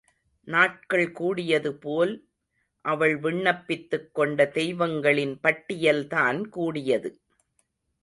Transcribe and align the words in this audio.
நாட்கள் 0.47 1.11
கூடியதுபோல் 1.11 2.13
அவள் 2.85 3.19
விண்ணப்பித்துக் 3.19 4.11
கொண்ட 4.11 4.45
தெய்வங்களின் 4.45 5.39
பட்டியல்தான் 5.43 6.49
கூடியது. 6.49 7.21